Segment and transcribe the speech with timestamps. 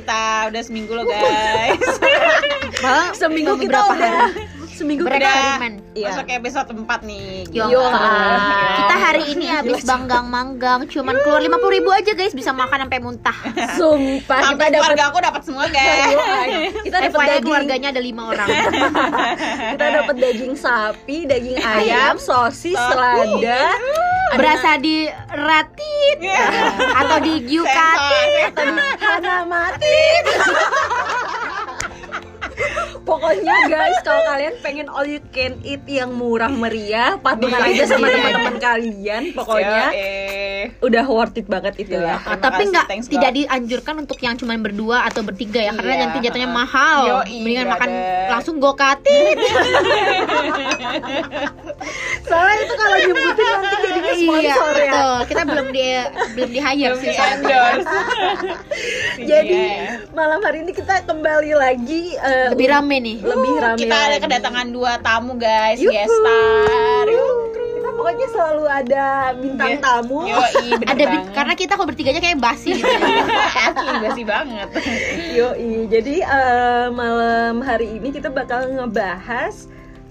[0.00, 0.24] kita?
[0.48, 1.84] Udah seminggu loh guys.
[2.84, 4.48] Malah Seminggu kita udah hari.
[4.70, 5.72] seminggu Mereka kita eksperimen.
[5.92, 6.06] Iya.
[6.08, 7.28] Masuk episode 4 nih.
[7.52, 7.84] Yo, Yo.
[8.80, 13.36] kita hari ini habis banggang-manggang cuman keluar 50 ribu aja guys bisa makan sampai muntah
[13.76, 16.16] sumpah kita Sampai dapat keluarga aku dapat semua guys.
[16.80, 18.48] kita dapat daging keluarganya ada lima orang
[19.76, 23.76] kita dapat daging sapi daging ayam sosis selada
[24.32, 25.10] berasa di
[26.18, 28.78] ratit atau di sensor.
[29.00, 29.98] Hana mati
[33.00, 37.82] Pokoknya guys, kalau kalian pengen all you can eat yang murah meriah, patungan Iya.
[37.82, 39.22] aja sama teman-teman kalian.
[39.34, 40.29] Pokoknya eh.
[40.80, 42.04] Udah worth it banget itu Gila.
[42.04, 42.16] ya.
[42.18, 43.34] Terima tapi nggak tidak God.
[43.36, 47.66] dianjurkan untuk yang cuma berdua atau bertiga ya karena Iya, nanti jatuhnya mahal Yoi, mendingan
[47.68, 48.28] makan brother.
[48.30, 49.18] langsung gokati
[52.22, 54.76] Soalnya itu kalau nyebutin nanti jadinya iya sponsor ya.
[54.86, 55.84] betul kita belum di
[56.32, 57.10] belum di hire sih.
[59.26, 60.06] Jadi Iya.
[60.10, 63.78] malam hari ini kita kembali lagi eh, lebih rame nih lebih rame.
[63.78, 65.90] Kita ada kedatangan dua tamu guys, Yuhu.
[65.90, 67.04] guest star.
[67.08, 67.49] Kita
[68.00, 69.78] pokoknya selalu ada bintang Iya.
[69.78, 70.24] tamu.
[70.24, 71.32] Yoi, ada bi- banget.
[71.32, 72.88] karena kita kalau bertiganya kayak basi gitu
[73.68, 74.68] asli basi banget.
[75.30, 79.68] Yoi, jadi eh, malam hari ini kita bakal ngebahas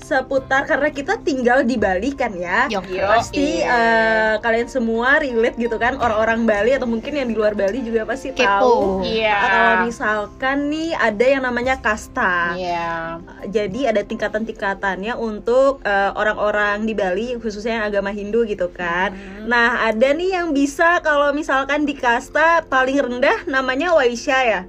[0.10, 2.66] seputar karena kita tinggal di Bali kan ya.
[2.66, 2.82] Yo.
[3.06, 7.86] Pasti eh, kalian semua relate gitu kan orang-orang Bali atau mungkin yang di luar Bali
[7.86, 8.42] juga pasti Kepo.
[8.42, 8.78] tahu.
[9.06, 9.38] Iya.
[9.38, 12.58] Kalau misalkan nih ada yang namanya kasta.
[12.58, 13.22] Iya.
[13.46, 19.14] Jadi ada tingkatan-tingkatannya untuk eh, orang-orang di Bali khususnya yang agama Hindu gitu kan.
[19.14, 19.46] Hmm.
[19.46, 24.62] Nah, ada nih yang bisa kalau misalkan di kasta paling rendah namanya Waisya ya.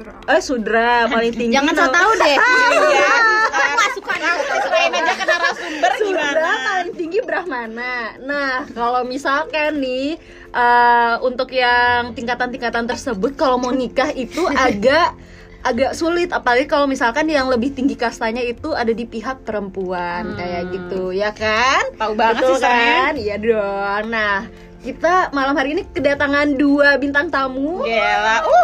[0.00, 1.52] Eh Sudra paling tinggi.
[1.52, 2.36] jangan so tau deh
[2.78, 3.12] Iya.
[3.48, 6.50] aku nggak suka nih Selain aja ke narasumber Sudra gimana?
[6.64, 7.94] paling tinggi Brahmana.
[8.20, 10.14] Nah, kalau misalkan nih
[10.48, 15.18] eh, untuk yang tingkatan-tingkatan tersebut kalau mau nikah itu agak
[15.60, 20.36] agak sulit apalagi kalau misalkan yang lebih tinggi kastanya itu ada di pihak perempuan Hmm.
[20.36, 24.46] kayak gitu ya kan Tahu banget Betul sih kan iya dong nah
[24.78, 27.82] kita malam hari ini kedatangan dua bintang tamu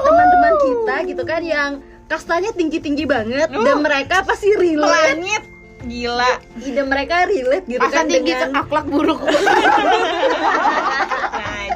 [0.07, 1.71] teman-teman kita gitu kan yang
[2.07, 3.65] kastanya tinggi-tinggi banget Uh.
[3.65, 5.43] dan mereka pasti relate langit.
[5.85, 6.33] Gila.
[6.65, 9.21] dan mereka relate gitu Masa kan tinggi dengan akhlak buruk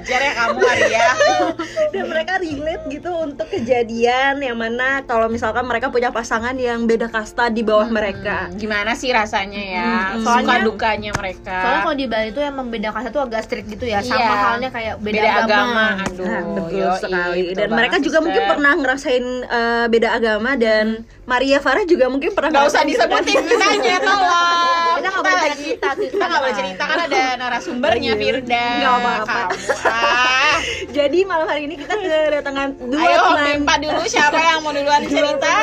[0.08, 1.08] Ngajar ya kamu Arya.
[1.92, 7.06] dan mereka relate gitu untuk kejadian yang mana kalau misalkan mereka punya pasangan yang beda
[7.06, 8.48] kasta di bawah mereka.
[8.48, 9.84] Hmm, Gimana sih rasanya ya?
[10.08, 11.52] Hmm, Suka soalnya- dukanya mereka.
[11.54, 14.32] soalnya kalau di Bali tuh emang beda kasta tuh agak strict gitu ya sama Iya.
[14.46, 15.44] halnya kayak beda, beda, agama.
[15.44, 17.40] agama, Aduh, Nah, betul yoi, sekali.
[17.44, 18.50] betul Dan mereka banget, juga mungkin sister.
[18.50, 20.86] pernah ngerasain eh, beda agama dan
[21.28, 24.96] Maria Farah juga mungkin pernah Gak usah disebutin kitanya, tolong.
[24.96, 28.18] kita nggak boleh cerita Kita nggak boleh cerita kan ada narasumbernya Iya.
[28.18, 28.64] Firda.
[28.74, 29.40] Nggak apa-apa.
[29.84, 30.56] Ah.
[30.88, 33.78] Jadi malam hari ini kita kedatangan dua Ayo teman.
[33.78, 35.54] Dulu siapa yang mau duluan cerita?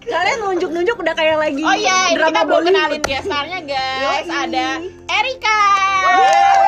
[0.00, 4.24] Kalian nunjuk-nunjuk udah kayak lagi Oh iya, drama kita belum kenalin gestarnya guys.
[4.24, 4.38] Yoi.
[4.40, 4.68] Ada
[5.10, 5.60] Erika.
[6.00, 6.67] Dan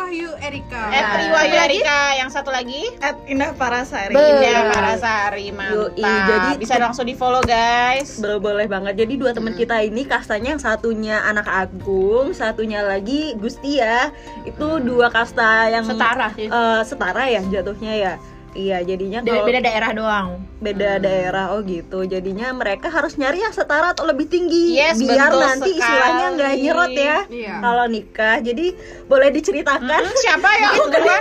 [0.00, 0.82] Wahyu Erika.
[0.88, 2.00] Eh, Tri Wahyu Erika.
[2.16, 2.88] Yang satu lagi?
[2.98, 4.16] At Indah Parasari.
[4.16, 5.46] Be- Indah Parasari.
[5.52, 5.92] Mantap.
[5.92, 8.16] Yoi, jadi- bisa langsung di follow guys.
[8.16, 8.96] boleh boleh banget.
[8.96, 14.08] Jadi dua teman kita ini kastanya yang satunya anak agung, satunya lagi Gustia.
[14.42, 18.12] Itu dua kasta yang setara sih eh, setara ya jatuhnya ya.
[18.50, 22.04] Iya, jadinya kalau beda daerah doang beda daerah oh gitu.
[22.04, 26.36] Jadinya mereka harus nyari yang setara atau lebih tinggi Yes, biar nanti istilahnya sekali.
[26.36, 27.18] nggak nyerot ya.
[27.26, 27.54] Iya.
[27.58, 28.36] Kalau nikah.
[28.38, 28.66] Jadi
[29.04, 31.20] boleh diceritakan Hmm, siapa yang duluan?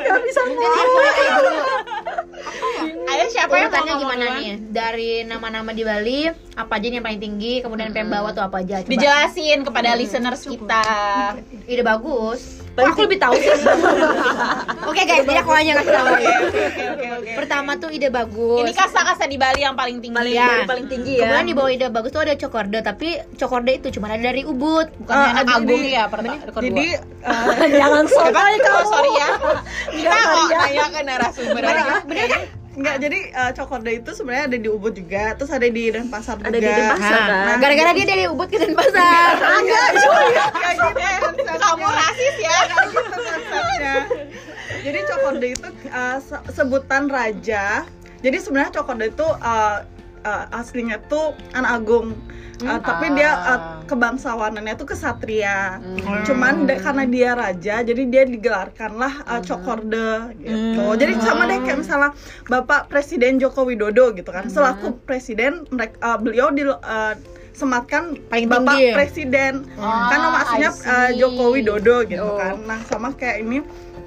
[0.00, 0.40] nggak bisa
[3.10, 4.38] Ayo siapa yang ngomong gimana duluan?
[4.38, 6.20] nih dari nama-nama di Bali
[6.54, 10.42] apa aja yang paling tinggi kemudian pengen bawa tuh apa aja coba Dijelasin kepada listeners
[10.42, 10.84] kita.
[11.66, 13.50] ide bagus aku lebih tahu sih
[14.88, 17.32] oke guys jadi aku aja ngasih tahu Oke, oke, oke, oke.
[17.50, 20.14] Pertama tuh ide bagus Ini kasta-kasta di Bali yang paling tinggi.
[20.14, 20.62] Paling, Ya.
[20.62, 21.26] paling tinggi ya.
[21.26, 24.86] Kemudian di bawah ide bagus tuh ada cokorde, tapi cokorde itu cuma ada dari Ubud,
[24.96, 25.82] bukan Eh, anak agung.
[25.82, 26.38] ya pertama.
[26.38, 28.86] Jadi eh, Jangan sotoy kamu.
[28.86, 29.28] sorry ya.
[29.98, 30.58] Kita sorry ya.
[30.62, 31.94] nanya ke narasumber aja.
[32.06, 32.42] Bener kan?
[32.70, 36.48] enggak jadi eh, Cokorda itu sebenarnya ada di Ubud juga, terus ada di Denpasar juga.
[36.48, 37.56] Ada di Denpasar Nah, kan.
[37.58, 39.30] gara-gara dia dari Ubud ke Denpasar.
[39.58, 39.86] Enggak,
[40.54, 42.56] Kayak gitu kamu rasis ya?
[42.62, 43.94] Kayak gitu konsepnya.
[44.80, 45.68] Jadi Cokorda itu
[46.20, 47.84] se- sebutan raja.
[48.18, 49.78] Jadi sebenarnya Cokorda itu eh,
[50.22, 52.14] eh, aslinya tuh anak agung.
[52.60, 53.58] Eh, tapi dia Ah.
[53.82, 55.80] kebangsawanannya tuh kesatria.
[55.80, 56.20] Hmm.
[56.22, 60.52] Cuman de- karena dia raja, jadi dia digelarkanlah uh, Cokorde gitu.
[60.84, 60.92] Hmm.
[60.94, 62.10] Jadi sama deh kayak misalnya
[62.46, 64.44] Bapak Presiden Joko Widodo gitu kan.
[64.46, 67.16] Selaku presiden mereka uh, beliau di uh,
[67.50, 68.94] disematkan Paling bapak tinggi ya?
[68.94, 70.88] presiden Ah, kan nama aslinya I see.
[70.88, 72.36] uh, Joko Widodo gitu Oh.
[72.36, 73.60] kan nah sama kayak ini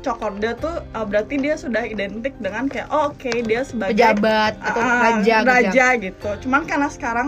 [0.04, 4.78] Cokorda tuh uh, berarti dia sudah identik dengan kayak oh, oke dia sebagai pejabat atau
[4.78, 5.54] Ah, raja gitu ya?
[5.64, 6.30] raja gitu.
[6.44, 7.28] Cuman karena sekarang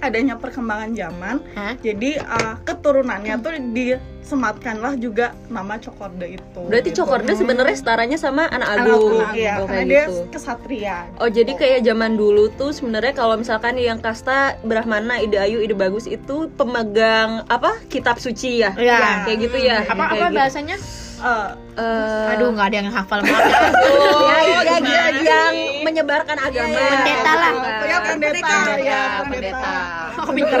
[0.00, 1.76] adanya perkembangan zaman, Hah?
[1.78, 6.56] jadi uh, keturunannya tuh disematkanlah juga nama Cokorda itu.
[6.56, 7.04] Berarti gitu.
[7.04, 9.20] Cokorda sebenarnya setaranya sama anak Anak agung.
[9.20, 10.20] Agung, iya, Oh, karena kayak dia gitu.
[10.32, 10.96] kesatria.
[11.20, 15.76] Oh jadi kayak zaman dulu tuh sebenarnya kalau misalkan yang kasta Brahmana, Ide Ayu, Ide
[15.76, 18.72] Bagus itu pemegang apa kitab suci ya?
[18.72, 19.28] Iya.
[19.28, 19.84] Kayak gitu ya.
[19.84, 20.36] apa apa gitu.
[20.40, 20.76] bahasanya
[21.20, 23.56] Uh, Eh, aduh nggak ada yang hafal maaf ya.
[23.64, 26.76] ya, ya, ya, yang menyebarkan agama.
[26.76, 27.52] Pendeta lah.
[27.80, 29.74] ya pendeta, ya pendeta.
[30.12, 30.60] aku pinter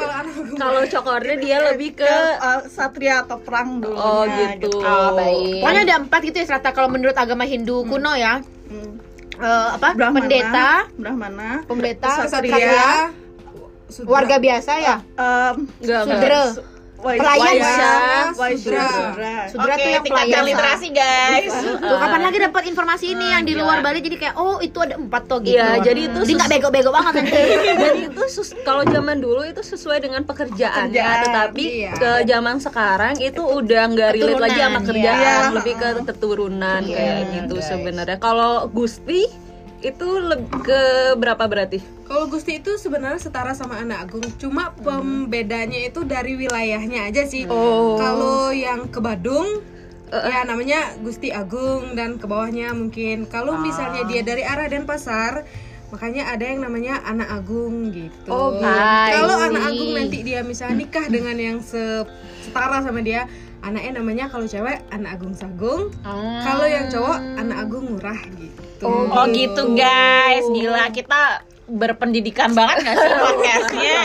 [0.60, 2.08] Kalau Cokorda dia lebih ke
[2.38, 3.92] uh, satria atau perang dulu.
[3.92, 4.72] Oh gitu.
[4.78, 5.60] Oh, baik.
[5.60, 8.96] pokoknya ada empat gitu ya serata kalau menurut agama Hindu kuno ya Hmm.
[9.34, 13.12] Eh, apa Brahmana, pendeta Brahmana, pendeta satria,
[14.02, 16.04] warga biasa ya um, enggak enggak.
[16.08, 16.40] sudra
[17.04, 17.84] Pelayan ya.
[18.32, 18.88] Sudra.
[19.52, 19.74] Sudra.
[19.76, 21.52] Tuh yang pelayan literasi guys.
[21.76, 23.62] Tuh kapan lagi dapat informasi ini yang di gila.
[23.68, 25.60] luar Bali jadi kayak oh itu ada empat tuh gitu.
[25.60, 27.42] Iya, jadi itu Jadi nggak bego-bego banget nanti.
[27.84, 28.22] Jadi itu
[28.64, 31.92] kalau zaman dulu itu sesuai dengan pekerjaannya, Pekerjaan, tetapi iya.
[31.94, 35.36] ke zaman sekarang itu udah nggak relate lagi sama kerjaan, iya.
[35.52, 38.18] lebih ke keturunan Iya, kayak gitu sebenarnya.
[38.18, 39.43] Kalau Gusti
[39.84, 40.08] itu
[40.64, 40.80] ke
[41.20, 41.84] berapa berarti?
[42.08, 47.44] Kalau Gusti itu sebenarnya setara sama anak agung, cuma pembedanya itu dari wilayahnya aja sih.
[47.46, 48.00] Oh.
[48.00, 49.74] Kalau yang ke Badung
[50.14, 53.26] Eh, ya namanya Gusti Agung dan ke bawahnya mungkin.
[53.26, 55.42] Kalau misalnya dia dari arah Denpasar,
[55.90, 58.30] makanya ada yang namanya anak agung gitu.
[58.30, 58.54] Oh.
[59.10, 62.06] Kalau anak agung nanti dia misalnya nikah dengan yang se-
[62.46, 63.26] setara sama dia,
[63.64, 65.88] anaknya namanya kalau cewek anak agung sagung,
[66.44, 68.84] kalau yang cowok anak agung murah gitu.
[68.84, 74.00] Oh gitu guys, gila kita berpendidikan banget gak sih podcastnya?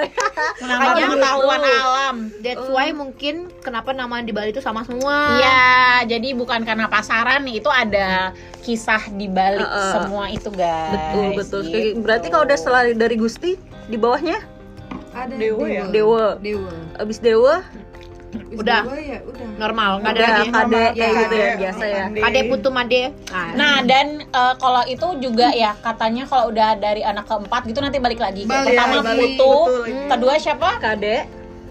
[0.64, 1.76] Menambah Makanya pengetahuan gitu.
[1.76, 2.16] alam.
[2.40, 5.36] That's why mungkin kenapa nama di Bali itu sama semua.
[5.36, 8.32] Iya, jadi bukan karena pasaran nih, itu ada
[8.64, 9.92] kisah di balik Uh-uh.
[10.00, 10.96] semua itu guys.
[10.96, 11.60] betul betul.
[11.68, 12.00] Gitu.
[12.00, 14.40] Berarti kalau udah setelah dari Gusti di bawahnya
[15.12, 15.84] Ada Dewa ya?
[15.92, 16.40] Dewa.
[16.40, 16.72] Dewa.
[16.96, 17.60] Abis Dewa
[18.54, 18.80] Udah.
[18.82, 19.46] Dewa ya udah.
[19.54, 20.50] Normal, nggak ada udah lagi.
[20.50, 22.04] kade kayak Kade, gitu ya biasa ya.
[22.10, 22.40] Kade.
[22.46, 23.02] Putu made.
[23.24, 27.78] Nah, Nah dan eh, kalau itu juga ya katanya kalau udah dari anak keempat gitu
[27.78, 28.42] nanti balik lagi.
[28.42, 29.92] Balik, Kayak Pertama balik, putu, lagi.
[30.08, 30.68] kedua siapa?
[30.78, 31.16] Kade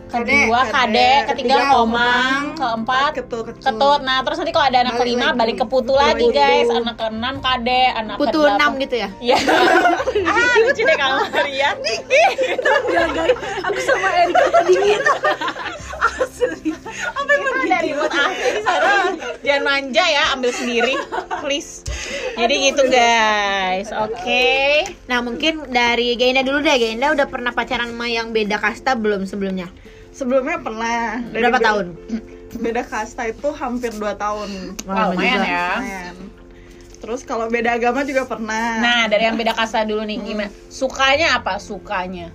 [0.06, 3.50] Kedua Kade, kade, ketiga ketiga komang, keempat Ketut.
[3.50, 4.00] ketut.
[4.00, 5.40] Nah terus nanti kalau ada anak Balik kelima lagi.
[5.42, 6.38] balik ke putu lagi Putu.
[6.38, 6.70] guys.
[6.70, 9.10] Anak keenam kade, anak putu kedelapan- enam gitu ya.
[9.18, 9.38] Iya.
[10.30, 11.78] ah lucu deh kamu Rian.
[13.66, 14.46] Aku sama Erika
[16.16, 16.82] kedinginan.
[17.64, 18.92] Ada ribut asli di sana.
[19.42, 20.94] Jangan manja ya, ambil sendiri,
[21.40, 21.84] please.
[22.34, 24.48] Jadi gitu guys, oke.
[25.06, 26.76] Nah, mungkin dari Genda dulu deh.
[26.76, 29.68] Genda udah pernah pacaran sama yang beda kasta belum sebelumnya?
[30.14, 31.22] Sebelumnya pernah.
[31.26, 31.86] Dari Berapa be- tahun?
[32.64, 34.78] Beda kasta itu hampir 2 tahun.
[34.86, 35.50] Wah, lumayan juga.
[35.50, 35.70] ya.
[35.74, 36.16] Lumayan.
[37.02, 38.78] Terus kalau beda agama juga pernah.
[38.78, 40.54] Nah, dari yang beda kasta dulu nih, gimana?
[40.70, 41.58] Sukanya apa?
[41.58, 42.30] Sukanya.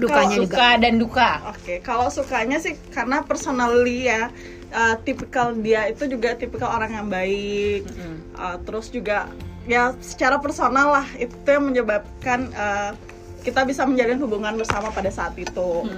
[0.00, 0.56] Dukanya juga.
[0.56, 1.30] Suka dan duka.
[1.52, 4.32] Oke, kalau sukanya sih karena personally ya,
[4.72, 7.84] uh, tipikal dia itu juga tipikal orang yang baik.
[8.34, 9.28] Uh, terus juga
[9.68, 12.96] ya secara personal lah itu yang menyebabkan uh,
[13.40, 15.88] kita bisa menjalin hubungan bersama pada saat itu.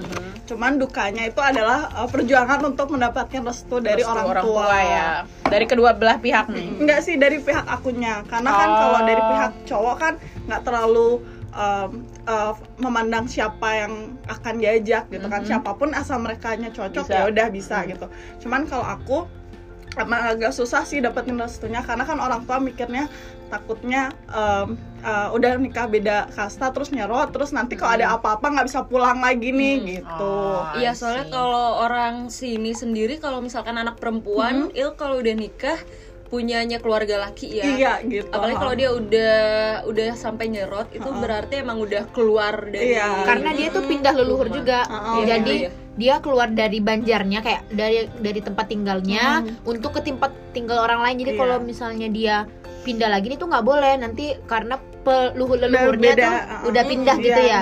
[0.47, 4.79] Cuman dukanya itu adalah uh, perjuangan untuk mendapatkan restu dari Restu orang, tua.
[4.79, 5.07] ya.
[5.51, 6.79] Dari kedua belah pihak nih.
[6.79, 8.79] Enggak sih dari pihak akunya, karena kan Oh.
[8.79, 10.13] kalau dari pihak cowok kan
[10.47, 11.19] nggak terlalu
[11.53, 17.15] um, uh, memandang siapa yang akan diajak gitu kan, siapa pun asal mereka cocok Bisa.
[17.15, 18.05] ya udah bisa gitu.
[18.43, 19.17] Cuman kalau aku
[19.97, 23.05] emang agak susah sih dapetin restunya karena kan orang tua mikirnya
[23.53, 24.73] takutnya um,
[25.05, 29.21] uh, udah nikah beda kasta terus nyerot terus nanti kalau ada apa-apa nggak bisa pulang
[29.21, 30.33] lagi nih gitu.
[30.57, 35.77] Oh, Iya soalnya kalau orang sini sendiri kalau misalkan anak perempuan, il kalau udah nikah
[36.33, 37.65] punyanya keluarga laki ya.
[37.77, 38.33] Iya gitu.
[38.33, 39.35] Apalagi kalau dia udah
[39.85, 43.21] udah sampai nyerot itu berarti emang udah keluar dari Iya.
[43.21, 44.81] Karena dia tuh pindah leluhur juga.
[44.89, 45.29] Heeh.
[45.29, 45.93] Jadi Iya, iya.
[45.93, 51.21] dia keluar dari banjarnya kayak dari dari tempat tinggalnya untuk ke tempat tinggal orang lain.
[51.21, 51.39] Jadi Iya.
[51.45, 52.35] kalau misalnya dia
[52.81, 56.33] pindah lagi itu nggak boleh nanti karena peluhur leluhurnya tuh
[56.73, 57.61] udah pindah gitu Iya.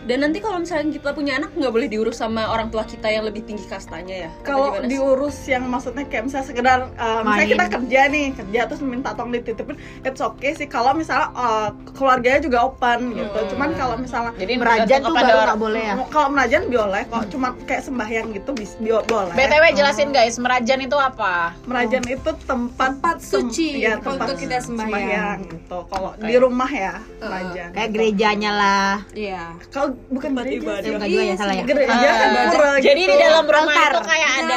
[0.00, 3.22] Dan nanti kalau misalnya kita punya anak nggak boleh diurus sama orang tua kita yang
[3.22, 4.30] lebih tinggi kastanya ya?
[4.42, 9.12] Kalau diurus yang maksudnya kayak misalnya sekedar uh, misalnya kita kerja nih kerja terus minta
[9.12, 10.64] tolong dititipin it's okay sih.
[10.64, 13.38] Kalau misalnya uh, keluarganya juga open gitu.
[13.50, 15.94] Cuman kalau misalnya Jadi Merajan tuh kepada baru orang- nggak boleh ya.
[16.08, 19.32] kalau merajan boleh kok cuma kayak sembahyang gitu bis bio- boleh.
[19.32, 21.52] BTW jelasin guys, merajan itu apa?
[21.64, 25.38] merajan itu tempat Tempat suci ya, untuk kita sembahyang.
[25.46, 25.78] gitu.
[25.86, 27.68] Kalau di rumah ya merajan.
[27.70, 28.92] Kayak gerejanya lah.
[29.12, 29.54] Iya.
[29.70, 30.90] kalau bukan gereja sih.
[30.90, 31.64] Enggak juga ya salah ya.
[31.64, 33.20] Gereja kan pura jadi di gitu.
[33.20, 33.90] dalam rumah Altar.
[33.90, 34.56] itu kayak ada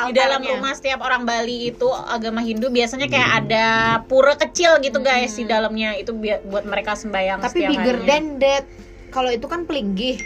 [0.00, 3.66] di dalam rumah setiap orang Bali itu agama Hindu biasanya kayak ada
[4.04, 8.08] pura kecil gitu guys di dalamnya itu buat mereka sembahyang Tapi setiap bigger harinya.
[8.08, 8.64] than that.
[9.08, 10.18] Kalau itu kan pelinggih.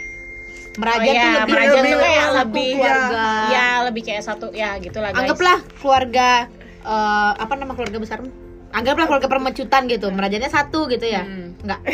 [0.75, 3.23] Meraja Oh, tuh iya, lebih Meraja tuh lebih kayak satu lebih keluarga.
[3.47, 6.29] ya lebih kayak satu ya gitulah guys Anggaplah keluarga
[6.83, 8.19] eh, apa nama keluarga besar?
[8.75, 10.11] Anggaplah keluarga permecutan gitu.
[10.11, 11.23] Merajanya satu gitu ya.
[11.23, 11.79] Enggak.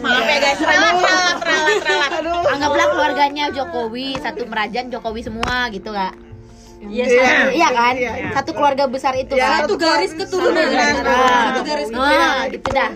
[0.00, 2.10] maaf ya guys ralat ralat ralat ralat
[2.50, 6.14] Anggaplah keluarganya Jokowi, satu merajan Jokowi semua gitu nggak?
[6.82, 7.32] Iya, Iya.
[7.50, 7.94] Iya kan?
[7.94, 8.12] Iya.
[8.32, 9.60] Satu keluarga besar itu Ya, kan.
[9.64, 10.68] Satu garis keturunan.
[10.68, 10.92] Nah,
[11.50, 12.44] Satu garis Nah, keturunan.
[12.50, 12.90] gitu dah.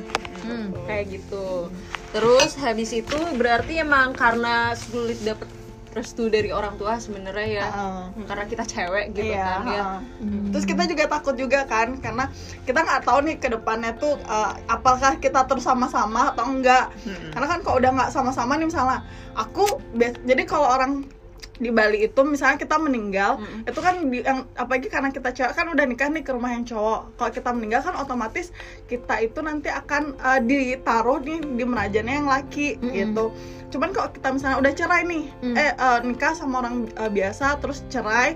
[0.45, 0.67] Hmm.
[0.85, 1.73] kayak gitu
[2.13, 5.49] terus habis itu berarti emang karena sulit dapet
[5.95, 8.27] restu dari orang tua sebenarnya ya Heeh.
[8.27, 10.51] karena kita cewek gitu Iya, kan ya heeh.
[10.51, 12.31] Terus kita juga takut juga kan, karena
[12.67, 16.91] kita nggak tahu nih ke depannya tuh uh, apakah kita terus sama-sama atau enggak.
[17.35, 19.03] Karena kan kalau udah nggak sama-sama nih misalnya,
[19.35, 21.07] aku jadi kalau orang
[21.55, 25.71] di Bali itu misalnya kita meninggal itu kan di, yang apalagi karena kita cewek kan
[25.71, 27.15] udah nikah nih ke rumah yang cowok.
[27.15, 28.51] Kalau kita meninggal kan otomatis
[28.91, 33.31] kita itu nanti akan uh, ditaruh nih di merajannya yang laki gitu.
[33.71, 37.87] Cuman kalau kita misalnya udah cerai nih eh uh, nikah sama orang uh, biasa terus
[37.87, 38.35] cerai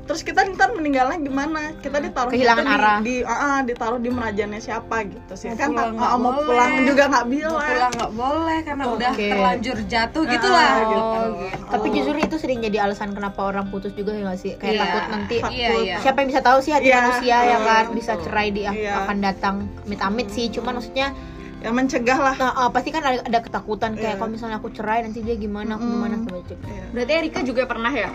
[0.00, 2.98] terus kita ntar meninggalnya gimana kita ditaruh Kehilangan di, arah.
[3.00, 6.30] di ah, ah, ditaruh di merajannya siapa gitu sih Mau kan pulang ah, nggak mau
[6.32, 6.44] boleh.
[6.44, 9.28] pulang juga nggak Mau bilang pulang nggak boleh karena udah Oke.
[9.28, 10.70] terlanjur jatuh gitu Ah, lah.
[10.82, 10.98] gitu.
[10.98, 11.66] Oh, gitu.
[11.70, 14.52] Tapi justru itu sering jadi alasan kenapa orang putus juga ya nggak sih?
[14.56, 14.82] Kayak Iya.
[14.82, 15.96] takut nanti Iya, iya.
[16.00, 16.96] siapa yang bisa tahu sih hati Iya.
[16.98, 17.96] manusia ya kan Betul.
[17.96, 18.92] bisa cerai di Iya.
[18.98, 19.54] akan datang
[19.84, 21.14] amit-amit sih cuman maksudnya
[21.60, 24.18] ya mencegah lah nah, eh, pasti kan ada, ada ketakutan kayak Iya.
[24.18, 26.56] kalau misalnya aku cerai nanti dia gimana aku gimana segala macam
[26.90, 28.10] berarti Erika juga pernah ya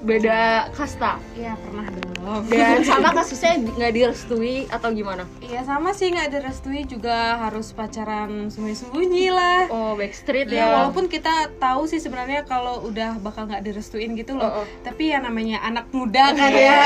[0.00, 0.40] beda
[0.72, 2.42] kasta Iya pernah dong.
[2.46, 8.48] dan sama kasusnya nggak direstui atau gimana Iya sama sih nggak direstui juga harus pacaran
[8.48, 9.68] sembunyi-sembunyi lah.
[9.68, 14.34] oh backstreet Ya, ya walaupun kita tahu sih sebenarnya kalau udah bakal nggak direstuin gitu
[14.34, 14.48] loh.
[14.50, 14.66] Oh, oh.
[14.80, 16.80] Tapi ya namanya anak muda kan Iya, ya.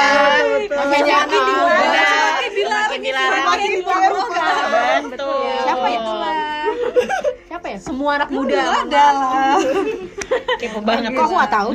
[0.58, 0.76] betul.
[0.76, 3.42] Namanya semakin muda, dilarang, semakin dilarang, semakin dilarang.
[3.42, 5.02] semakin dibohongkan.
[5.06, 6.00] betul siapa ya
[7.44, 9.56] siapa ya semua anak muda Ada lah.
[10.56, 11.70] kepo banget kok aku nggak tahu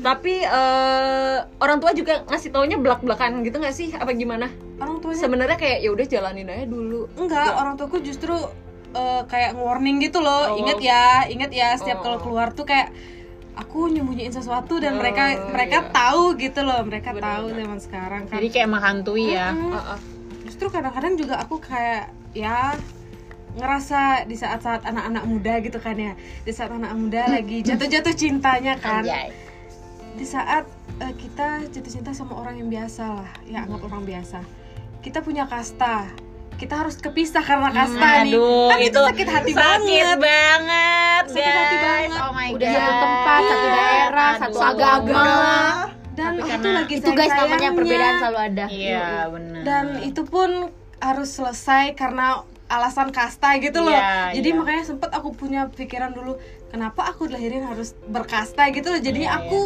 [0.00, 5.18] tapi eh, orang tua juga ngasih taunya belak-belakan gitu nggak sih apa gimana Orang tuanya
[5.20, 8.34] sebenarnya kayak ya udah jalanin aja dulu enggak, orang tuaku justru
[8.90, 10.50] eh, kayak warning gitu loh.
[10.50, 10.58] Oh.
[10.58, 12.02] Ingat ya, ingat ya setiap Oh.
[12.02, 12.90] kalau keluar tuh kayak
[13.54, 15.90] aku nyembunyiin sesuatu dan Oh, mereka mereka iya.
[15.90, 16.82] tahu gitu loh.
[16.82, 18.34] Mereka Benar, tahu zaman sekarang kan.
[18.38, 19.72] jadi kayak menghantui ya Mm-mm.
[19.72, 19.98] Heeh.
[20.44, 22.74] justru kadang-kadang juga aku kayak ya
[23.54, 26.12] ngerasa di saat-saat anak-anak muda gitu kan ya.
[26.42, 29.02] Di saat anak muda lagi jatuh-jatuh cintanya kan.
[29.02, 29.30] Anjay.
[30.14, 30.62] di saat
[30.98, 34.38] eh, kita jatuh cinta sama orang yang biasa lah ya anggap orang biasa.
[35.00, 36.06] Kita punya kasta.
[36.54, 38.30] Kita harus kepisah karena kasta nih.
[38.30, 40.16] Aduh, kan itu, itu sakit hati sakit banget.
[40.22, 41.82] banget Sakit hati guys.
[41.82, 42.20] banget.
[42.22, 42.78] oh my udah god.
[42.78, 44.38] satu tempat satu daerah Aduh.
[44.38, 45.26] satu agama.
[46.14, 48.64] Dan Tapi itu karena- lagi itu guys namanya perbedaan selalu ada.
[48.70, 50.50] Iya benar dan itu pun
[51.02, 53.92] harus selesai karena alasan kasta gitu loh.
[53.92, 54.56] Iya, jadi iya.
[54.56, 58.98] makanya sempet aku punya pikiran dulu kenapa aku dilahirin harus berkasta gitu loh.
[58.98, 59.60] Jadinya Iya, aku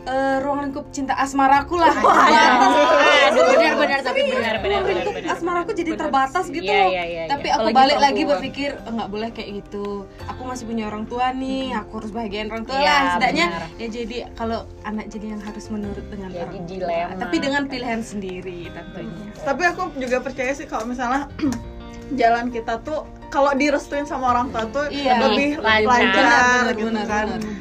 [0.00, 1.92] eh, ruang lingkup cinta asmaraku lah.
[1.92, 6.90] Aduh, benar-benar tapi benar benar benar ruang benar lingkup asmaraku jadi terbatas gitu Iya, loh.
[6.90, 7.54] iya, iya, tapi iya.
[7.54, 9.86] aku Apalagi balik lagi berpikir "Eh, nggak boleh kayak gitu.
[10.26, 13.02] Aku masih punya orang tua nih aku harus bahagiain orang tua Iya, lah.
[13.10, 16.66] Setidaknya ya jadi kalau anak jadi yang harus menurut dengan Jadi orang tua.
[16.66, 17.12] dilema.
[17.18, 19.24] tapi dengan pilihan sendiri tentunya.
[19.38, 21.28] Tapi aku juga percaya sih kalau misalnya
[22.10, 25.20] jalan kita tuh kalau direstuin sama orang tua tuh Iya.
[25.22, 25.84] lebih Lancar.
[25.84, 26.24] lancar,
[26.64, 27.26] Benar, gitu benar, kan.
[27.30, 27.52] benar.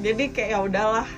[0.00, 1.08] jadi kayak ya udahlah.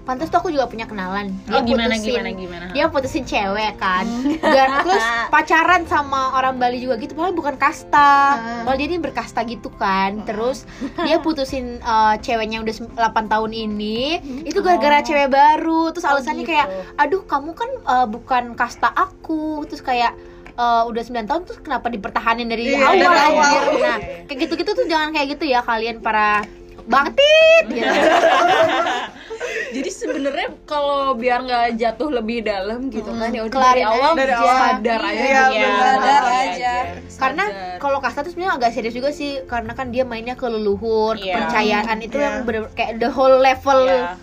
[0.00, 1.28] Pantas tuh aku juga punya kenalan.
[1.46, 2.64] Oh, gimana, putusin- gimana, gimana?
[2.72, 4.08] dia putusin cewek kan.
[4.40, 8.40] Dan terus pacaran sama orang Bali juga gitu padahal bukan kasta.
[8.64, 10.24] Padahal dia ini berkasta gitu kan.
[10.24, 10.64] Terus
[10.98, 14.18] dia putusin uh, ceweknya udah 8 tahun ini.
[14.42, 15.92] Itu gara-gara cewek baru.
[15.92, 16.56] Terus alasannya gitu.
[16.56, 19.68] kayak aduh kamu kan uh, bukan kasta aku.
[19.68, 20.16] Terus kayak
[20.52, 23.44] uh, udah 9 tahun terus kenapa dipertahanin dari Iya, awal dari awal.
[23.44, 26.42] anjir nah kayak gitu-gitu tuh jangan kayak gitu ya kalian para
[26.82, 27.86] baktit gitu.
[29.70, 34.26] jadi sebenarnya kalau biar nggak jatuh lebih dalam gitu kan ya udah dari awal Dari
[34.28, 34.58] aja awal.
[34.58, 35.60] sadar aja Iya, gitu.
[35.60, 35.78] benar.
[35.78, 36.72] Sadar Sadar aja.
[37.12, 37.44] karena
[37.78, 41.34] kalau kasta tuh sebenarnya agak serius juga sih karena kan dia mainnya ke leluhur Iya.
[41.36, 42.24] kepercayaan itu Iya.
[42.24, 44.18] yang bener kayak the whole level Iya.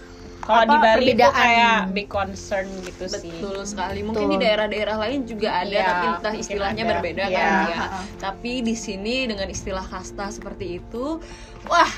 [0.48, 3.28] Kalau di Bali itu kayak big concern gitu sih.
[3.36, 4.00] Betul sekali.
[4.00, 4.34] Mungkin Betul.
[4.34, 6.92] di daerah-daerah lain juga ada, Iya, tapi entah istilahnya ada.
[6.94, 7.36] berbeda Iya.
[7.38, 7.80] kan ya.
[8.18, 11.20] Tapi di sini dengan istilah kasta seperti itu,
[11.66, 11.92] wah,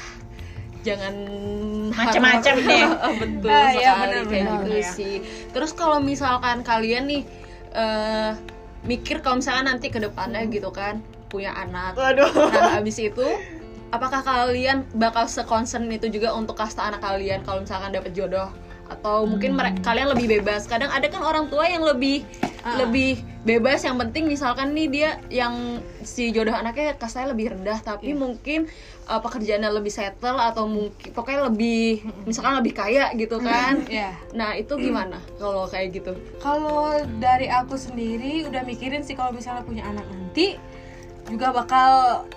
[0.82, 1.14] jangan
[1.92, 2.84] Macem-macem harap- deh.
[3.22, 4.90] Betul Ah, sekali iya, benar, kayak gitu Iya.
[4.90, 5.16] sih.
[5.50, 7.24] Terus kalau misalkan kalian nih
[7.70, 8.32] eh,
[8.82, 10.98] mikir kalau misalkan nanti ke depannya gitu kan
[11.30, 11.94] punya anak.
[11.94, 13.28] waduh Nah, abis itu
[13.90, 18.50] apakah kalian bakal seconcern itu juga untuk kasta anak kalian kalau misalkan dapat jodoh?
[18.90, 20.66] Atau mungkin mereka kalian lebih bebas?
[20.66, 22.26] Kadang ada kan orang tua yang lebih
[22.66, 23.86] lebih bebas.
[23.86, 27.78] Yang penting misalkan nih dia yang si jodoh anaknya kastanya lebih rendah.
[27.86, 28.66] Tapi mungkin
[29.06, 33.86] uh, pekerjaannya lebih settle atau mungkin pokoknya lebih misalkan lebih kaya gitu kan.
[33.90, 36.14] Ya nah itu gimana kalau kayak gitu?
[36.42, 40.58] Kalau dari aku sendiri udah mikirin sih kalau misalnya punya anak nanti
[41.30, 41.92] juga bakal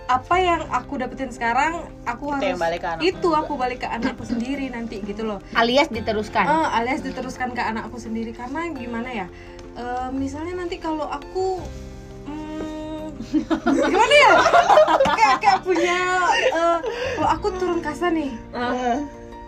[0.07, 3.79] apa yang aku dapetin sekarang aku Itu harus yang balik ke anak itu aku balik
[3.81, 5.39] ke anakku sendiri nanti gitu loh.
[5.57, 6.45] Alias diteruskan.
[6.45, 8.37] Eh, alias diteruskan ke anakku sendiri.
[8.37, 9.27] Karena gimana ya?
[9.75, 11.65] Eh, misalnya nanti kalau aku
[12.29, 13.07] hmm,
[13.89, 14.33] gimana ya?
[15.17, 15.99] Kayak kayak punya
[16.53, 16.79] eh,
[17.17, 18.31] kalau aku turun kasta nih.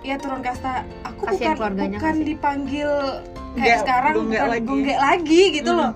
[0.05, 0.89] Ya turun kasta.
[1.05, 2.17] Aku bukan bukan kasihan.
[2.25, 2.91] dipanggil
[3.55, 4.81] kayak Nggak, sekarang bukan lagi.
[4.97, 5.93] lagi gitu loh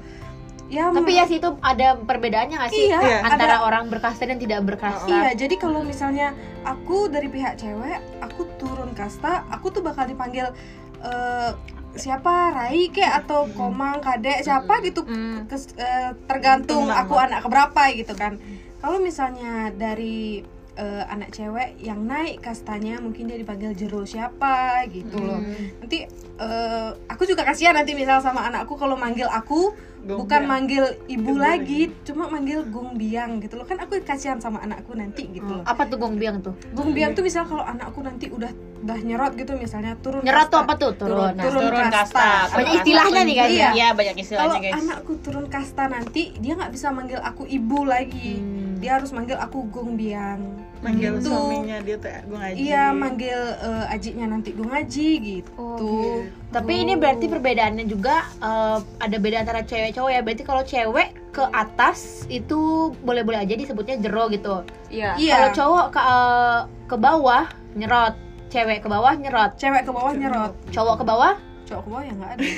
[0.69, 4.37] ya tapi ya sih itu ada perbedaannya nggak sih Iya, antara ada- orang berkasta dan
[4.37, 9.81] tidak berkasta Iya, jadi kalau misalnya aku dari pihak cewek, aku turun kasta, aku tuh
[9.81, 10.53] bakal dipanggil
[11.01, 11.51] eh,
[11.95, 15.03] siapa Rai kek atau Komang, Kadek, siapa gitu.
[15.03, 15.47] Hmm.
[15.47, 18.37] Kes- eh, tergantung aku anak keberapa gitu kan.
[18.79, 20.45] Kalau misalnya dari
[20.75, 25.41] eh, anak cewek yang naik kastanya mungkin dia dipanggil jero siapa gitu loh.
[25.81, 26.05] Nanti
[26.37, 30.47] eh, aku juga kasihan nanti misal sama anakku kalau manggil aku Gong bukan biang.
[30.47, 33.67] manggil ibu Ibu lagi, cuma manggil Gung Biang gitu loh.
[33.67, 35.65] Kan aku kasihan sama anakku nanti gitu loh.
[35.65, 39.35] apa tuh gong biang tuh Gung Biang tuh misal kalau anakku nanti udah udah nyerot
[39.35, 40.65] gitu misalnya turun nyerot tuh kasta.
[40.65, 41.99] apa tuh turun, Nah, turun turun kasta.
[41.99, 43.71] kasta Banyak istilahnya nih, guys, ya?
[43.75, 47.79] iya banyak Kalau istilahnya guys anakku turun kasta nanti dia nggak bisa manggil aku ibu
[47.83, 48.39] lagi.
[48.39, 48.58] Hmm.
[48.79, 50.41] Dia harus manggil aku Gung Biang.
[50.79, 51.27] manggil Gitu.
[51.27, 55.51] suaminya dia tuh gue ngaji Iya, manggil eh, ajiknya nanti Gung Haji gitu.
[55.59, 60.21] Oh, Tapi ini berarti perbedaannya juga eh, ada beda antara cewek cowok ya.
[60.23, 64.63] Berarti kalau cewek ke atas itu boleh-boleh aja disebutnya jero gitu.
[64.89, 65.35] iya Iya.
[65.35, 68.15] Kalau cowok ke eh, ke bawah nyerot,
[68.49, 71.35] cewek ke bawah nyerot, Cewek ke bawah nyerot, cowok ke bawah.
[71.69, 72.43] Cowok ke bawah ya nggak ada.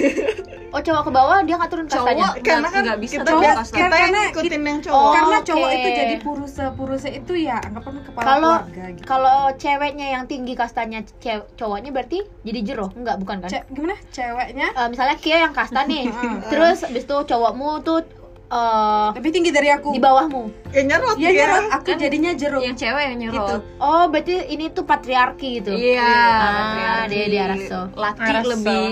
[0.71, 2.31] Oh cowok ke bawah dia nggak turun kastanya.
[2.31, 3.75] cowok karena nggak kan nggak bisa kita, turun biasa- kasta.
[3.75, 5.75] kita yang Karena ngikutin yang Oh, cowok Karena cowok oke.
[5.75, 9.05] itu jadi puruse, puruse itu ya anggapan kepala Kalau keluarga gitu.
[9.05, 10.99] kalau ceweknya yang tinggi kastanya
[11.53, 13.51] cowoknya berarti jadi jero enggak bukan kan?
[13.51, 16.05] Ce- gimana ceweknya Eh, misalnya Kia yang kasta nih,
[16.51, 18.07] terus habis itu cowokmu tuh
[18.51, 19.91] eh, lebih tinggi dari aku.
[19.91, 20.43] di bawahmu.
[20.69, 21.65] ya nyerot Ya, nyerot.
[21.73, 22.61] aku jadinya jeruk.
[22.61, 23.33] yang cewek yang gitu.
[23.33, 25.71] nyerot Oh, berarti ini tuh patriarki gitu.
[25.73, 27.11] iya Ah, patriarki.
[27.11, 27.81] dia di Araso.
[27.93, 28.49] laki Araso.
[28.51, 28.87] lebih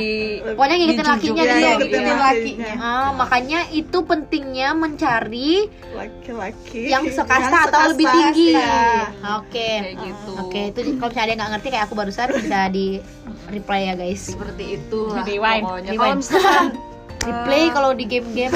[0.49, 1.55] Pokoknya ngikutin lakinya gitu.
[1.55, 2.73] Iya, ngikutin ngikutin lakinya.
[2.79, 5.51] Ah, makanya itu pentingnya mencari
[5.93, 8.19] laki-laki yang sekasta Yang atau lebih sekasta.
[8.25, 8.49] tinggi.
[8.53, 8.79] Iya.
[9.37, 9.71] Oke.
[9.79, 12.87] kayak gitu Oke, itu kalau misalnya ada yang nggak ngerti kayak aku barusan bisa di
[13.49, 14.23] reply ya guys.
[14.29, 15.63] seperti itu lah Rewind.
[15.63, 16.01] pokoknya Rewind.
[16.01, 16.67] kalau misalkan
[17.21, 18.55] Replay kalau di game-game.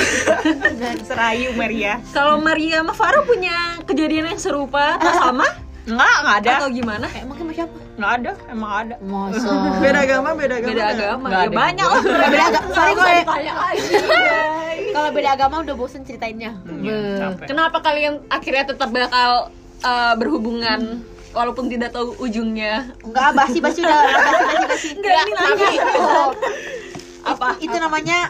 [1.09, 5.46] serayu Maria kalau Maria sama Farah punya kejadian yang serupa atau sama
[5.83, 7.75] enggak enggak ada atau gimana Eh, mungkin sama siapa?
[7.92, 9.48] enggak ada emang ada Masa.
[9.83, 11.51] beda agama beda agama beda agama ya ada.
[11.53, 12.68] banyak lah beda agama.
[12.70, 13.22] Sorry lagi
[14.94, 16.53] kalau beda agama udah bosen ceritainnya.
[16.62, 17.18] Be.
[17.18, 17.46] capek.
[17.48, 19.51] kenapa kalian akhirnya tetap bakal
[19.83, 24.88] uh, berhubungan walaupun tidak tahu ujungnya Enggak, basi-basi udah basi basi basi.
[24.94, 25.75] Enggak, ini lagi.
[25.96, 26.31] Oh,
[27.25, 28.29] apa itu namanya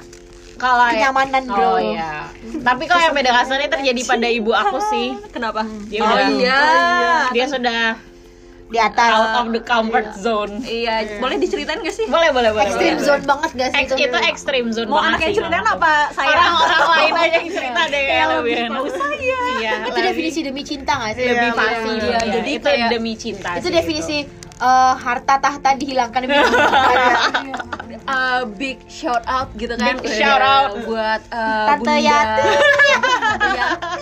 [0.62, 1.66] kalau ya kenyamanan, Bro.
[1.66, 2.31] oh iya.
[2.55, 5.18] Tapi kalau yang beda kasarnya terjadi pada ibu aku sih.
[5.29, 5.66] Kenapa?
[5.85, 6.62] Dia oh udah- iya.
[7.29, 7.83] Dia sudah
[8.64, 9.11] Di atas.
[9.11, 10.62] out of the comfort zone.
[10.62, 12.07] Iya boleh diceritain gak sih?
[12.07, 13.05] Boleh boleh boleh Extreme boleh.
[13.05, 13.94] zone banget gak sih Ex- itu?
[14.03, 16.29] itu extreme zone mau banget anak yang ceritain apa saya?
[16.33, 19.38] Orang orang lain aja yang cerita deh kayak Kayak lebih lebih enak tahu saya.
[19.53, 21.25] Iya itu lebih- definisi demi cinta gak sih?
[21.27, 22.01] lebih Iya, pasti iya.
[22.01, 22.16] iya.
[22.16, 24.16] Jadi jadi itu kayak- demi cinta itu sih definisi
[24.62, 26.70] eh, harta tahta dihilangkan demi cinta.
[28.03, 30.75] Uh, big shout out gitu kan Big shout out.
[30.83, 32.51] buat uh, Tante Bunda- Yati.
[32.51, 33.96] Tante Yati.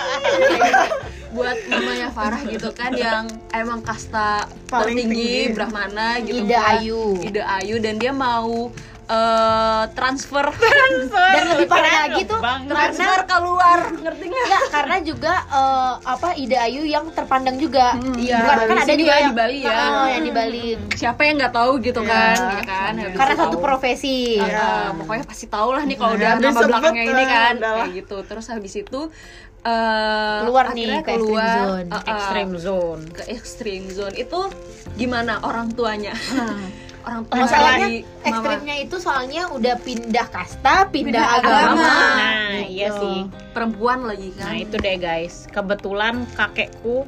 [1.30, 5.14] buat mamanya Farah gitu kan yang emang kasta Paling tertinggi
[5.46, 5.54] tinggi.
[5.54, 6.74] Brahmana gitu Ida kan.
[6.76, 7.02] Ayu.
[7.22, 8.72] Ida Ayu dan dia mau
[9.10, 10.46] uh, transfer.
[11.10, 13.78] Dan lebih parah lagi tuh transfer keluar.
[13.92, 14.44] Ngerti nggak?
[14.46, 17.98] Enggak, karena juga eh, apa Ida Ayu yang terpandang juga.
[18.16, 18.40] iya.
[18.40, 19.74] Bukan, kan Di ada juga ya, yang di Bali ya.
[19.74, 20.64] Oh, yang di Bali.
[20.94, 22.36] siapa yang nggak tahu gitu kan?
[22.36, 22.92] Ya kan.
[22.96, 23.62] Habis Karena satu tahu.
[23.62, 24.38] profesi.
[24.38, 27.90] Uh, pokoknya pasti tahu lah nih kalau udah Iya, nama belakangnya ini uh, kan kayak
[27.94, 28.16] gitu.
[28.24, 29.00] Terus habis itu
[29.62, 31.88] uh, Keluar nih ke extreme keluar, zone.
[31.88, 33.02] uh, uh, extreme zone.
[33.10, 34.14] Ke extreme zone.
[34.14, 34.38] Itu
[34.94, 36.12] gimana orang tuanya
[37.02, 37.88] orang tua Masalahnya
[38.22, 41.58] ekstrimnya itu soalnya udah pindah kasta, pindah, Pindah agama.
[41.72, 41.92] agama.
[42.16, 42.98] nah iya Gitu.
[42.98, 43.18] sih
[43.50, 47.04] perempuan lagi kan Nah itu deh guys, kebetulan kakekku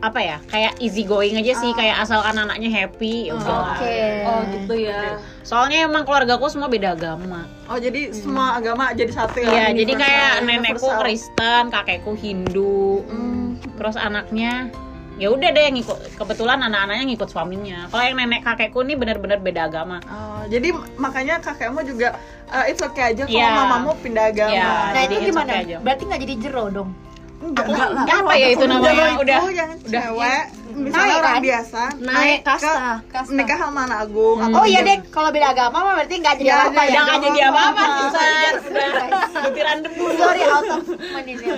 [0.00, 3.76] apa ya kayak easy going aja sih kayak asalkan anaknya happy udah lah.
[3.76, 4.00] Oke.
[4.24, 9.36] oh gitu ya soalnya emang keluargaku semua beda agama oh jadi semua agama jadi satu
[9.38, 11.04] ya iya jadi kayak nenekku universal.
[11.04, 13.60] Kristen kakekku Hindu Hmm.
[13.76, 14.72] terus anaknya
[15.20, 19.68] ya udah deh ngikut kebetulan anak-anaknya ngikut suaminya kalau yang nenek kakekku nih benar-benar beda
[19.68, 22.16] agama Oh, jadi makanya kakekmu juga
[22.48, 23.52] uh, it's okay aja kalau Iya.
[23.54, 24.50] mamamu pindah agama.
[24.50, 24.64] Iya.
[24.64, 25.52] Nah jadi itu gimana?
[25.52, 25.76] okay aja.
[25.78, 26.90] Berarti nggak jadi jero dong?
[27.40, 27.66] Enggak,
[28.06, 31.42] apa ya itu namanya Jero udah yang cewek, misalnya Naik, orang kan?
[31.42, 32.72] biasa Naik ke- kasta.
[33.06, 33.32] Kasta.
[33.32, 34.54] nikah sama anak agung Hmm.
[34.54, 36.90] Oh iya deh, kalau beda agama mah berarti nggak jadi Iya, apa-apa ya?
[36.90, 38.92] udah nggak jadi apa-apa udah
[39.40, 40.82] butiran debu Sorry out of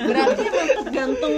[0.04, 0.44] berarti
[0.80, 1.34] tergantung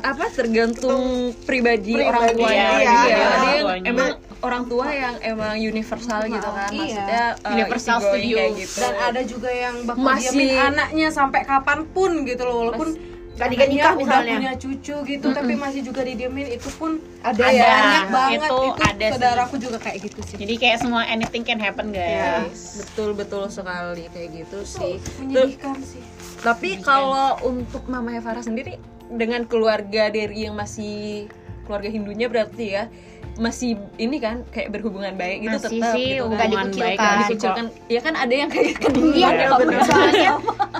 [0.00, 1.02] apa tergantung
[1.42, 3.26] pribadi, orang tuanya iya, iya,
[3.58, 3.86] tuanya.
[3.86, 4.08] emang
[4.40, 6.78] orang tua yang emang universal gitu kan Iya.
[6.80, 8.38] maksudnya uh, Universal studio.
[8.54, 12.88] gitu dan ada juga yang bakal Masih- diamin anaknya sampai kapan pun gitu loh walaupun
[13.30, 14.34] Nggak nikah nikah udah misalnya.
[14.36, 17.64] punya cucu gitu tapi masih juga didiemin itu pun Ada ya.
[17.64, 19.12] banyak banget Itu itu, ada sih.
[19.12, 23.42] saudaraku juga kayak gitu sih jadi kayak semua anything can happen Iya, guys betul betul
[23.46, 25.00] sekali kayak gitu sih.
[25.16, 26.02] menyedihkan sih
[26.38, 28.76] Tapi kalau untuk Mama Farah sendiri
[29.08, 31.28] dengan keluarga dari yang masih
[31.70, 32.84] keluarga Hindunya berarti ya
[33.38, 36.26] masih ini kan kayak berhubungan baik gitu Masih tetap sih, gitu kan.
[36.28, 36.98] Hubungan dikucilkan.
[37.00, 37.64] baik, dikucilkan.
[37.88, 39.80] Ya kan ada yang kayak kedinginan Iya, ya ya.
[39.86, 40.30] soalnya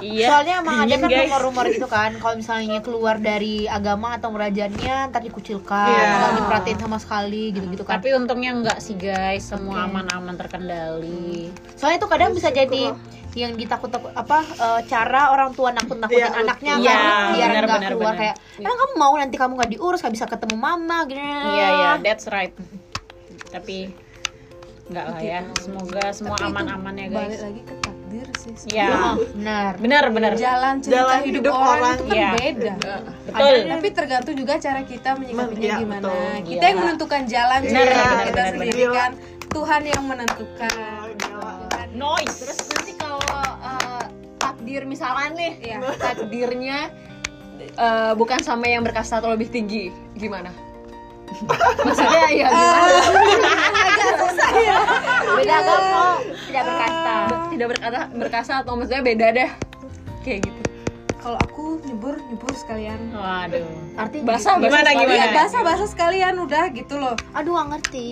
[0.02, 4.28] iya soalnya emang ada Dingin, kan rumor-rumor gitu kan kalau misalnya keluar dari agama atau
[4.30, 6.08] kerajaannya ntar dikucilkan Iya.
[6.10, 11.98] nggak diperhatiin sama sekali gitu-gitu kan tapi untungnya enggak sih guys semua aman-aman terkendali soalnya
[11.98, 12.92] itu kadang bisa jadi
[13.32, 17.48] yang ditakut takut apa eh, cara orang tua nakut nakutin Iya, anaknya iya, kan biar
[17.48, 18.18] benar, nggak keluar benar.
[18.18, 21.90] kayak emang kamu mau nanti kamu nggak diurus nggak bisa ketemu mama gini iya iya
[21.96, 22.50] that's right
[23.48, 23.94] tapi
[24.86, 28.86] enggak lah ya semoga semua aman-aman ya balik guys lagi ke takdir sih Iya.
[28.90, 31.94] Oh, benar benar benar jalan cerita Jalan hidup, hidup orang, orang.
[31.94, 32.30] itu kan Iya.
[32.34, 32.74] beda
[33.24, 36.26] betul tapi tergantung juga cara kita menyikapinya Iya, gimana betul.
[36.42, 36.66] kita Iya.
[36.66, 39.10] yang menentukan jalan Benar, cerita benar, kita benar, sendiri kan
[39.50, 40.72] Tuhan yang menentukan
[41.16, 41.54] Gila.
[41.92, 42.69] noise Terus uh,
[44.70, 45.78] takdir misalkan nih, Iya.
[45.98, 46.78] takdirnya
[47.74, 50.54] uh, bukan sama yang berkasta atau lebih tinggi, gimana?
[51.86, 53.02] Maksudnya ya gimana?
[55.34, 57.14] beda agama tidak berkasta.
[57.50, 59.50] Tidak berkata berkasta atau maksudnya beda deh.
[60.22, 60.60] Kayak gitu.
[61.20, 63.10] kalau aku nyebur nyebur sekalian.
[63.10, 63.66] Waduh.
[63.98, 64.70] Artinya Basah, gitu.
[64.70, 65.26] gimana Iya, gimana?
[65.34, 67.14] Bahasa bahasa sekalian udah gitu loh.
[67.34, 68.04] Aduh nggak ngerti.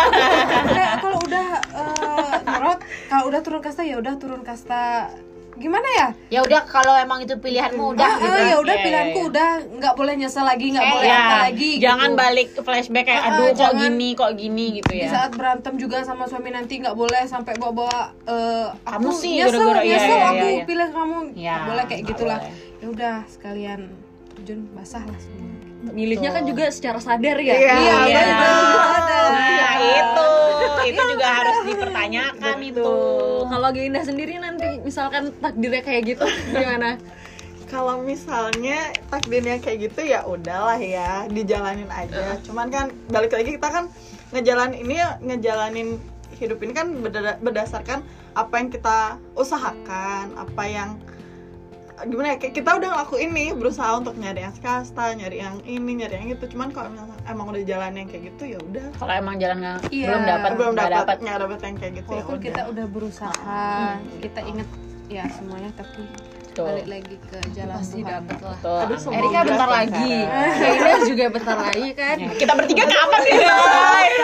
[0.76, 2.78] Kayak kalau udah eh, nyorot
[3.08, 5.14] kalau udah turun kasta ya udah turun kasta
[5.54, 6.08] gimana ya?
[6.28, 8.32] Ya udah kalau emang itu pilihanmu udah ah, gitu.
[8.32, 9.30] ah, ya udah Iya, pilihanku iya, iya.
[9.30, 9.48] udah.
[9.74, 12.18] Nggak boleh nyesel lagi nggak Eh, boleh ya apa lagi jangan gitu.
[12.18, 13.78] balik ke flashback kayak Ah, aduh kok jangan.
[13.78, 15.10] gini kok gini gitu di ya.
[15.10, 19.60] saat berantem juga sama suami nanti nggak boleh sampai bawa-bawa eh, Kamu aku sih nyesel
[19.60, 20.64] gara-gara- iya, nyesel iya, aku iya.
[20.64, 21.18] pilih kamu.
[21.32, 22.40] Ya, nggak boleh kayak nggak gitulah.
[22.74, 23.80] ya udah sekalian
[24.32, 25.51] terjun basah lah semua
[25.84, 27.54] Milihnya kan juga secara sadar ya.
[27.54, 28.22] Iya, Iya.
[28.22, 29.26] betul.
[29.32, 30.26] nah itu
[30.84, 36.98] itu juga harus dipertanyakan itu Tuh, kalau Ginda sendiri nanti misalkan takdirnya kayak gitu gimana?
[37.72, 43.64] kalau misalnya takdirnya kayak gitu ya udahlah ya dijalanin aja cuman kan balik lagi kita
[43.64, 43.84] kan
[44.28, 45.96] ngejalan ini ya ngejalanin
[46.36, 48.98] hidup ini kan berda- berdasarkan apa yang kita
[49.32, 50.90] usahakan apa yang
[52.02, 56.14] gimana ya kita udah ngelakuin nih berusaha untuk nyari yang kasta nyari yang ini nyari
[56.16, 56.44] yang itu.
[56.48, 58.86] Cuman kalau misalnya emang udah jalan yang kayak gitu ya udah.
[58.96, 60.06] Kalau emang jalan nggak Iya.
[60.08, 62.86] belum dapat belum dapat dapat nggak dapat yang kayak gitu ya walaupun kita udah.
[62.88, 63.32] berusaha
[64.18, 64.68] kita inget
[65.06, 66.02] ya semuanya tapi
[66.52, 66.68] Tuh.
[66.68, 68.12] balik lagi ke jalan Pasti Tuhan.
[68.12, 68.56] dapet lah.
[68.84, 70.12] Aduh, Erika bentar lagi.
[70.60, 72.16] Kaina juga bentar lagi kan.
[72.20, 74.16] Ya, kita bertiga kapan nih guys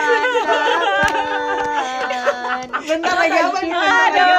[2.85, 3.73] bentar lagi apa nih?
[3.73, 4.38] Aduh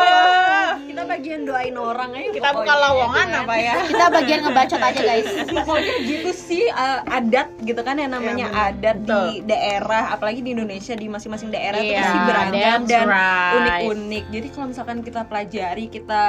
[1.30, 2.30] Bagian doain orang aja.
[2.34, 5.30] kita buka lowongan apa ya kita bagian ngebacot aja guys
[5.62, 8.70] Pokoknya gitu sih uh, adat gitu kan yang namanya Iya, benar.
[8.74, 13.54] adat di daerah, apalagi di Indonesia di masing-masing daerah itu Iya, pasti beragam dan right.
[13.62, 14.24] unik-unik.
[14.26, 16.24] Jadi kalau misalkan kita pelajari, kita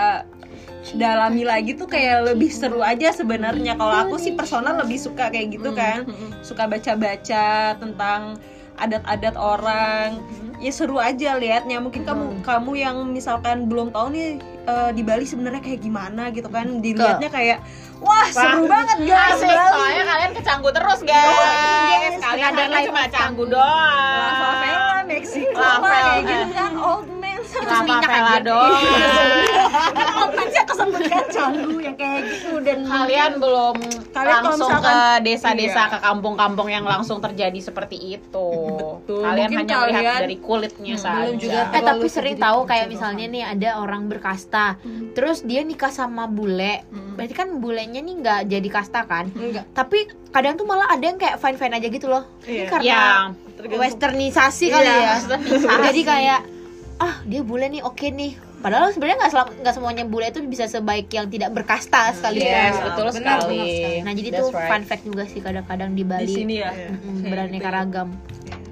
[0.94, 3.74] dalami lagi tuh kayak lebih seru aja sebenarnya.
[3.82, 6.06] Kalau aku sih personal lebih suka kayak gitu kan,
[6.46, 8.38] suka baca-baca tentang
[8.82, 10.20] adat-adat orang.
[10.62, 11.82] Ya seru aja liatnya.
[11.82, 14.28] Mungkin kamu kamu yang misalkan belum tahu nih
[14.70, 17.66] eh, di Bali sebenarnya kayak gimana gitu kan, dilihatnya kayak
[17.98, 19.42] wah seru banget guys.
[19.42, 19.70] Asik, Bali.
[19.74, 22.14] soalnya kalian kecanggu terus guys.
[22.22, 24.34] Kalian Ada live cuma canggu La doang.
[24.38, 27.40] Favela, Meksiko, La kayak gitu kan, old man.
[27.42, 28.82] Terus minyak aja doang.
[30.38, 31.76] Man sih kesempatan canggu.
[31.84, 32.11] Yang kayak
[32.62, 33.76] dan kalian belum
[34.12, 35.92] Kalian kalau langsung misalkan- ke desa-desa Iya.
[35.92, 38.50] ke kampung-kampung yang langsung terjadi seperti itu
[39.02, 42.38] Betul, kalian mungkin hanya melihat kalian- dari kulitnya Hmm, saja belum juga Eh tapi sering
[42.38, 44.76] tahu kayak misalnya nih ada orang berkasta,
[45.12, 46.84] terus dia nikah sama bule,
[47.16, 49.32] berarti kan bulenya nih nggak jadi kasta kan?
[49.32, 49.98] enggak Tapi
[50.30, 52.24] kadang tuh malah ada yang kayak fine fine aja gitu loh.
[52.42, 52.66] Ini Iya.
[52.68, 53.04] karena ya
[53.72, 55.12] westernisasi kali Iya, ya.
[55.16, 55.84] westernisasi.
[55.84, 56.40] Jadi kayak
[56.98, 61.10] ah dia bule nih oke nih padahal sebenarnya nggak nggak semuanya bule itu bisa sebaik
[61.10, 63.52] yang tidak berkasta sekali Yes, Iya, betul benar, sekali.
[63.52, 63.98] benar sekali.
[64.00, 64.70] nah jadi That's tuh right.
[64.70, 67.72] fun fact juga sih kadang-kadang di Bali di sini ya Mm-mm, Kayak beraneka gitu ya.
[67.74, 68.10] ragam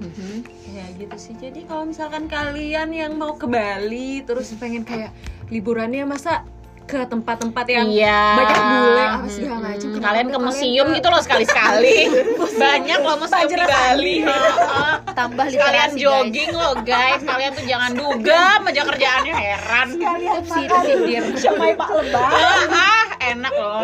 [0.00, 0.36] Mhm.
[0.70, 5.10] ya gitu sih jadi kalau misalkan kalian yang mau ke Bali terus pengen kayak
[5.48, 6.46] liburannya masa
[6.82, 8.22] ke tempat-tempat yang Iya.
[8.36, 9.74] banyak bule apa segala Mm-mm.
[9.78, 11.96] macam Kalian ke museum gitu loh sekali-sekali.
[12.58, 14.14] Banyak loh museum di Bali.
[15.20, 17.20] Tambah Sekalian literasi jogging loh guys.
[17.22, 19.88] Kalian tuh jangan dugem aja kerjaannya heran.
[19.94, 23.82] guys sih itu sindir Sampai Pak Lebah Ah, ah, enak loh.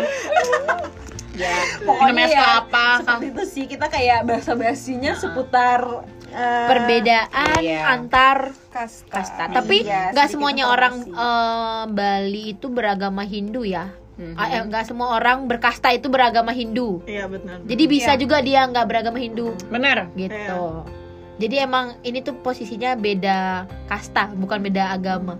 [1.37, 2.87] Ya, Pokoknya ya, kelapa.
[2.97, 7.81] seperti itu sih kita kayak bahasa-basinya seputar eh, perbedaan Iya.
[7.87, 13.93] antar kasta, kasta tapi Iya, nggak sedikit semuanya orang eh, Bali itu beragama Hindu ya
[14.17, 14.33] Mhm.
[14.33, 17.61] Ah, eh, nggak semua orang berkasta itu beragama Hindu Iya benar.
[17.63, 18.19] jadi bisa Iya.
[18.19, 20.09] juga dia nggak beragama Hindu Bener.
[20.17, 20.89] gitu
[21.37, 23.39] jadi emang ini tuh posisinya beda
[23.85, 25.37] kasta bukan beda agama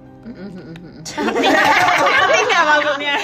[1.07, 1.47] Ngerti
[2.43, 3.15] nggak maksudnya?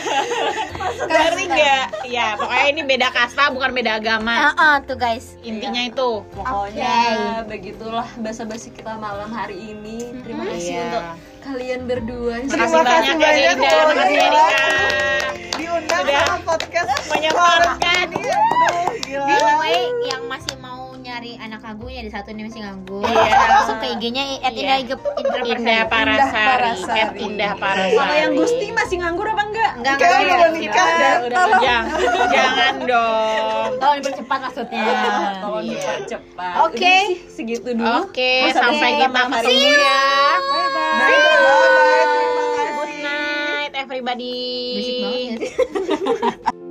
[1.03, 1.86] Ngerti nggak?
[2.05, 4.31] Ya, pokoknya ini beda kasta bukan beda agama.
[4.31, 6.23] ah ah, tuh guys Intinya itu.
[6.31, 6.95] pokoknya
[7.43, 10.83] begitulah bahasa-basi kita malam hari ini terima kasih Iya.
[10.86, 11.03] untuk
[11.43, 14.29] kalian berdua Terima kasih Terima banyak kasih ya banyak makasih ya.
[15.53, 16.23] Diundang Udah.
[16.23, 16.91] sama podcast.
[17.13, 18.23] Aduh,
[19.03, 19.27] gila.
[19.29, 20.72] anyway yang masih mau
[21.13, 23.38] nyari anak agunya di satu ini masih nganggur Iya.
[23.45, 24.82] langsung ke IG-nya at Iya.
[24.82, 25.06] Indah
[25.45, 25.86] Indah Persari.
[25.86, 27.93] Parasari, at Indah Parasari.
[27.93, 31.43] kalau yang Gusti masih nganggur apa enggak enggak Kayak enggak udah nikah udah, udah.
[31.62, 31.99] Jangan,
[32.34, 33.69] jangan dong.
[33.78, 34.86] tolong dipercepat maksudnya
[35.38, 35.73] tolong Iya.
[35.78, 36.95] dipercepat Oke.
[37.30, 40.02] Segitu dulu Oke, sampai kita ketemu ya.
[40.41, 42.06] bye bye Bye bye.
[42.10, 42.73] Terima kasih.
[42.73, 44.41] Good night everybody.
[44.73, 45.39] berisik banget